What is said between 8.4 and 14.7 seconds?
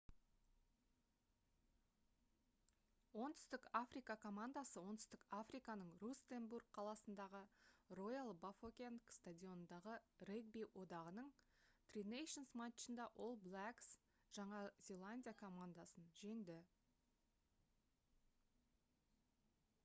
бафокенг стадионындағы регби одағының tri nations матчында all blacks жаңа